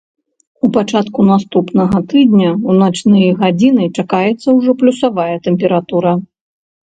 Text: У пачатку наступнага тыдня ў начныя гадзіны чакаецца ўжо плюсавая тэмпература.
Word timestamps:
У 0.67 0.69
пачатку 0.77 1.25
наступнага 1.31 1.99
тыдня 2.13 2.47
ў 2.51 2.71
начныя 2.83 3.31
гадзіны 3.43 3.83
чакаецца 3.97 4.47
ўжо 4.61 4.71
плюсавая 4.83 5.35
тэмпература. 5.49 6.11